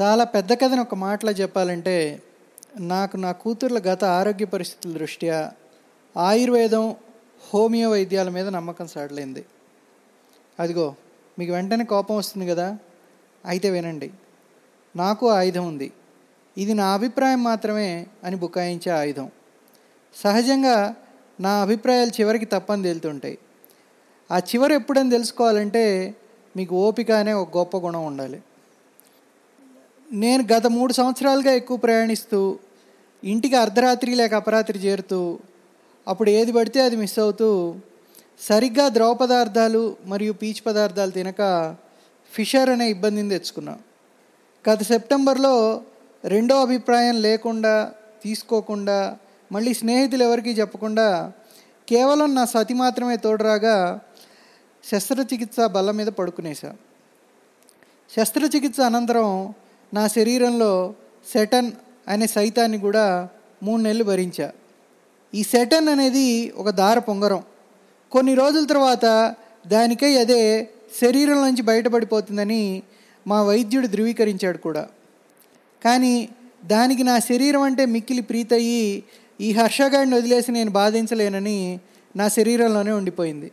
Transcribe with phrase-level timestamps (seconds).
[0.00, 2.22] చాలా పెద్ద కథను ఒక మాటలో చెప్పాలంటే
[2.78, 5.52] నాకు నా కూతుర్ల గత ఆరోగ్య పరిస్థితుల దృష్ట్యా
[6.16, 6.94] ఆయుర్వేదం
[7.54, 9.44] హోమియో వైద్యాల మీద నమ్మకం సాడలేంది
[10.60, 10.94] అదిగో
[11.38, 12.78] మీకు వెంటనే కోపం వస్తుంది కదా?
[13.44, 14.10] అయితే వినండి.
[14.96, 15.92] నాకు ఆయుధం ఉంది.
[16.58, 19.30] ఇది నా అభిప్రాయం మాత్రమే అని బుకాయించే ఆయుధం.
[20.14, 20.94] సహజంగా
[21.40, 23.38] నా అభిప్రాయాలు చివరికి తప్పని తేలుతుంటాయి.
[24.30, 26.14] ఆ చివరి ఎప్పుడని తెలుసుకోవాలంటే
[26.56, 28.42] మీకు ఓపిక అనే ఒక గొప్ప గుణం ఉండాలి.
[30.12, 32.58] నేను గత మూడు సంవత్సరాలుగా ఎక్కువ ప్రయాణిస్తూ
[33.24, 35.38] ఇంటికి అర్ధరాత్రి లేక అపరాత్రి చేరుతూ
[36.08, 37.74] అప్పుడు ఏది పడితే అది మిస్ అవుతూ
[38.40, 41.76] సరిగ్గా ద్రవ పదార్థాలు మరియు పీచు పదార్థాలు తినక
[42.32, 43.78] ఫిషర్ అనే ఇబ్బందిని తెచ్చుకున్నా.
[44.70, 45.82] గత సెప్టెంబర్లో
[46.24, 49.16] రెండో అభిప్రాయం లేకుండా తీసుకోకుండా
[49.52, 51.32] మళ్ళీ స్నేహితులు ఎవరికీ చెప్పకుండా
[51.88, 54.00] కేవలం నా సతి మాత్రమే తోడురాగా
[54.90, 56.76] శస్త్రచికిత్స బల్ల మీద పడుకునేశా.
[58.16, 59.54] శస్త్రచికిత్స అనంతరం
[59.94, 60.94] నా శరీరంలో
[61.32, 61.72] సెటన్
[62.08, 63.28] అనే సైతాన్ని కూడా
[63.62, 64.52] మూడు నెలలు భరించా.
[65.34, 67.42] ఈ సెటన్ అనేది ఒక దార పొంగరం.
[68.12, 69.34] కొన్ని రోజుల తర్వాత
[69.66, 70.68] దానికై అదే
[71.02, 72.82] శరీరం నుంచి బయటపడిపోతుందని
[73.26, 74.88] మా వైద్యుడు ధృవీకరించాడు కూడా.
[75.84, 76.28] కానీ
[76.64, 79.04] దానికి నా శరీరం అంటే మిక్కిలి ప్రీతయ్యి
[79.40, 81.80] ఈ హర్షగాడిని వదిలేసి నేను బాధించలేనని
[82.16, 83.52] నా శరీరంలోనే ఉండిపోయింది.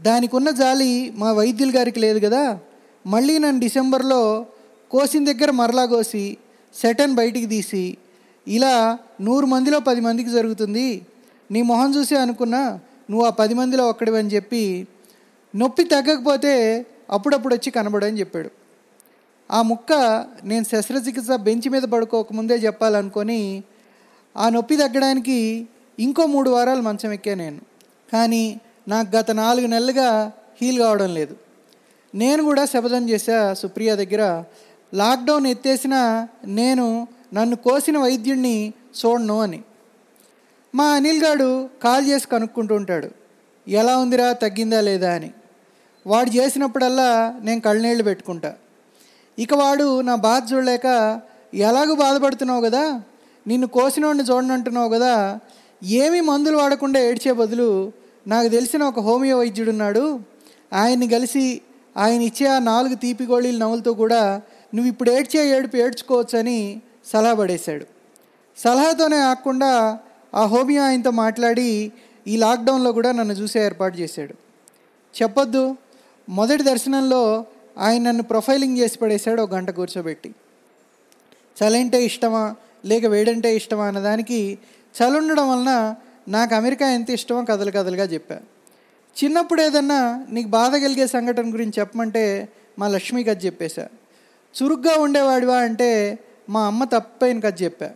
[0.00, 2.58] దానికి ఉన్న జాలి మా వైద్యుల గారికి లేదు కదా?
[3.06, 4.46] మళ్ళీ నన్ను డిసెంబర్లో
[4.90, 6.36] కోసిన దగ్గర మరలా కోసి
[6.74, 7.96] సెటన్ బయటికి తీసి
[8.46, 11.02] ఇలా నూరు మందిలో పది మందికి జరుగుతుంది.
[11.52, 14.86] నీ మొహం చూసి అనుకున్నా నువ్వు ఆ పది మందిలో ఒక్కడివని చెప్పి
[15.56, 16.54] నొప్పి తగ్గకపోతే
[17.10, 18.50] అప్పుడప్పుడు వచ్చి కనబడని చెప్పాడు.
[19.52, 19.92] ఆ ముక్క
[20.44, 23.62] నేను శస్త్రచికిత్స బెంచ్ మీద పడుకోకముందే చెప్పాలనుకొని
[24.36, 25.66] ఆ నొప్పి తగ్గడానికి
[25.98, 27.60] ఇంకో మూడు వారాలు మంచం ఎక్కా నేను.
[28.12, 31.36] కానీ నాకు గత నాలుగు నెలలుగా హీల్ కావడం లేదు.
[32.14, 34.44] నేను కూడా శపథం చేశా సుప్రియ దగ్గర
[34.94, 39.62] లాక్డౌన్ ఎత్తేసిన నేను నన్ను కోసిన వైద్యుడిని చూడను అని.
[40.74, 43.08] మా అనిల్ గాడు కాల్ చేసి కనుక్కుంటూ ఉంటాడు.
[43.68, 45.30] ఎలా ఉందిరా తగ్గిందా లేదా అని.
[46.06, 48.54] వాడు చేసినప్పుడల్లా నేను కళ్ళనీళ్ళు పెట్టుకుంటా.
[49.38, 51.20] ఇక వాడు నా బాధ చూడలేక
[51.54, 53.02] ఎలాగూ బాధపడుతున్నావు కదా
[53.46, 55.38] నిన్ను కోసినోడిని చూడనంటున్నావు కదా
[55.82, 57.92] ఏమీ మందులు వాడకుండా ఏడ్చే బదులు
[58.26, 60.20] నాకు తెలిసిన ఒక హోమియో వైద్యుడున్నాడు
[60.72, 61.60] ఆయన్ని కలిసి
[61.96, 64.42] ఆయన ఇచ్చే ఆ నాలుగు తీపి గోళీలు నవ్వులతో కూడా
[64.74, 67.86] నువ్వు ఇప్పుడు ఏడ్చే ఏడుపు ఏడ్చుకోవచ్చు అని సలహా పడేశాడు.
[68.56, 69.98] సలహాతోనే ఆకుండా
[70.34, 71.92] ఆ హోమియో ఆయనతో మాట్లాడి
[72.26, 74.34] ఈ లాక్డౌన్లో కూడా నన్ను చూసే ఏర్పాటు చేశాడు.
[75.22, 75.76] చెప్పొద్దు
[76.28, 77.44] మొదటి దర్శనంలో
[77.78, 80.34] ఆయన నన్ను ప్రొఫైలింగ్ చేసి పడేశాడు ఒక గంట కూర్చోబెట్టి.
[81.56, 84.58] చలంటే ఇష్టమా లేక వేడంటే ఇష్టమా అన్నదానికి
[84.96, 85.94] చలి ఉండడం వలన
[86.28, 88.38] నాకు అమెరికా ఎంత ఇష్టమో కథలు కథలుగా చెప్పా.
[89.24, 93.88] చిన్నప్పుడు ఏదన్నా నీకు బాధ కలిగే సంఘటన గురించి చెప్పమంటే మా లక్ష్మి కథ చెప్పేశా.
[94.62, 96.18] చురుగ్గా ఉండేవాడివా అంటే
[96.50, 97.90] మా అమ్మ తప్పైన కథ చెప్పా.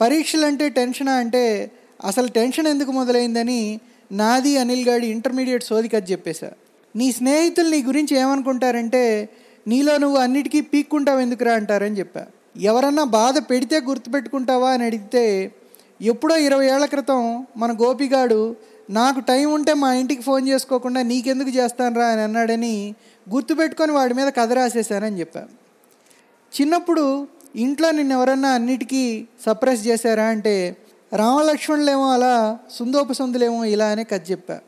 [0.00, 1.70] పరీక్షలు అంటే టెన్షనా అంటే
[2.04, 3.80] అసలు టెన్షన్ ఎందుకు మొదలైందని
[4.12, 6.50] నాది అనిల్ గాడి ఇంటర్మీడియట్ సోది కథ చెప్పేశా.
[6.96, 9.28] నీ స్నేహితులు నీ గురించి ఏమనుకుంటారంటే
[9.66, 12.26] నీలో నువ్వు అన్నిటికీ పీక్కుంటావు ఎందుకురా అంటారని చెప్పా.
[12.56, 15.52] ఎవరన్నా బాధ పెడితే గుర్తుపెట్టుకుంటావా అని అడిగితే
[16.00, 18.56] ఎప్పుడో ఇరవై ఏళ్ళ క్రితం మన గోపిగాడు
[18.90, 22.94] నాకు టైం ఉంటే మా ఇంటికి ఫోన్ చేసుకోకుండా నీకెందుకు చేస్తానురా అని అన్నాడని
[23.30, 25.42] గుర్తుపెట్టుకొని వాడి మీద కథ రాసేసానని చెప్పా.
[26.50, 30.76] చిన్నప్పుడు ఇంట్లో నిన్ను ఎవరన్నా అన్నిటికీ సప్రెస్ చేశారా అంటే
[31.16, 34.60] రామలక్ష్మణులేమో అలా సుందోపసందులేమో ఇలా అనే కథ చెప్పా.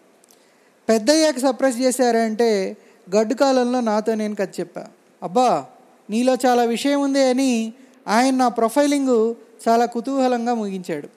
[0.89, 2.77] పెద్దయ్యాక సప్రెస్ చేశారా అంటే
[3.17, 4.87] గడ్డు కాలంలో నాతో నేను కథ చెప్పా.
[5.23, 5.67] అబ్బా
[6.11, 7.73] నీలో చాలా విషయం ఉంది అని
[8.09, 9.35] ఆయన నా ప్రొఫైలింగ్
[9.69, 11.09] చాలా కుతూహలంగా ముగించాడు.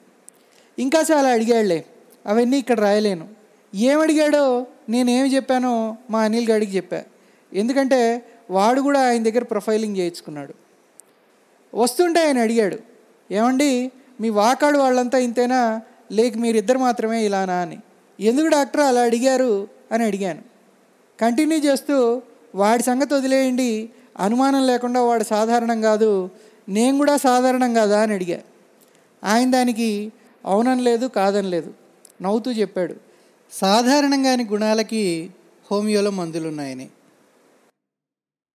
[0.78, 1.84] ఇంకా చాలా అడిగాడులే
[2.26, 3.28] అవన్నీ ఇక్కడ రాయలేను.
[3.74, 7.02] ఏమడిగాడో నేనేమి చెప్పానో మా అనిల్ గడికి చెప్పా.
[7.52, 10.54] ఎందుకంటే వాడు కూడా ఆయన దగ్గర ప్రొఫైలింగ్ చేయించుకున్నాడు.
[11.74, 12.78] వస్తుంటే ఆయన అడిగాడు
[13.30, 15.80] ఏమండి మీ వాకాడు వాళ్ళంతా ఇంతేనా?
[16.12, 17.78] లేక మీరిద్దరు మాత్రమే ఇలానా అని.
[18.20, 19.68] ఎందుకు డాక్టర్ అలా అడిగారు?
[19.92, 20.42] అని అడిగాను.
[21.20, 22.22] కంటిన్యూ చేస్తూ
[22.54, 26.30] వాడి సంగతి వదిలేయండి అనుమానం లేకుండా వాడు సాధారణం కాదు
[26.68, 28.00] నేను కూడా సాధారణం కాదా?
[28.00, 28.40] అని అడిగా.
[29.24, 30.12] ఆయన దానికి
[30.44, 31.74] అవునని లేదు కాదని లేదు
[32.22, 32.94] నవ్వుతూ చెప్పాడు.
[33.52, 35.30] సాధారణంగాని గుణాలకి
[35.72, 36.88] హోమియోలో మందులు ఉన్నాయని